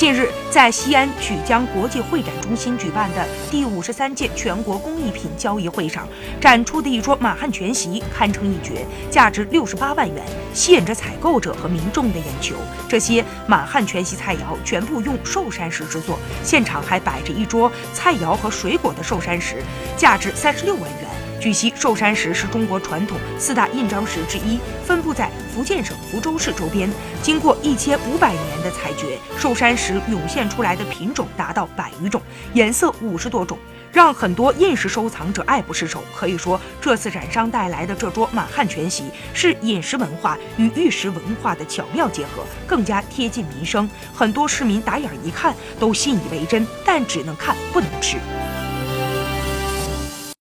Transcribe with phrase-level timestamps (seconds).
[0.00, 6.08] 近日，在西安曲江国际会展中心举办的第五十三届全国工艺品交易会上，
[6.40, 10.24] 展出的一桌满汉全席堪称一绝，价值六十八万元，
[10.54, 12.54] 吸引着采购者和民众的眼球。
[12.88, 19.62] 这些满汉全席菜肴全部用寿山石制作，现场还摆着一桌菜肴和水果的寿山石，
[19.98, 20.99] 价值三十六万元。
[21.40, 26.90] 据悉，寿山石是中国传统四大印章石之一，分布在福建省福州市周边。
[27.22, 32.20] 经过一千五百年的采掘，寿山石涌现出来的品种达到百余种，
[32.52, 33.56] 颜色五十多种，
[33.90, 36.04] 让很多印石收藏者爱不释手。
[36.14, 43.88] 可以说，这次展商带来的这桌满汉全席是饮食文化与玉石文化的巧妙结合，更加贴近民生。
[44.14, 48.18] 很多市民打眼一看都信以为真，但只能看不能吃。